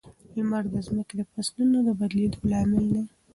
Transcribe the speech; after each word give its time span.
لمر 0.35 0.63
د 0.73 0.75
ځمکې 0.87 1.13
د 1.17 1.21
فصلونو 1.31 1.77
د 1.87 1.89
بدلېدو 1.99 2.39
لامل 2.51 2.85
دی. 2.93 3.03